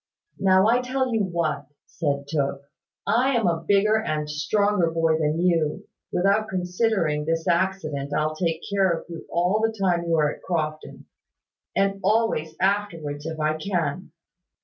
[0.39, 2.63] "Now, I'll tell you what," said Tooke.
[3.05, 8.61] "I am a bigger and stronger boy than you, without considering this accident I'll take
[8.67, 11.05] care of you all the time you are at Crofton:
[11.75, 14.11] and always afterwards, if I can.